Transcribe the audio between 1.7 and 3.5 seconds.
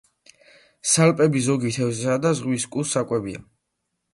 თევზისა და ზღვის კუს საკვებია.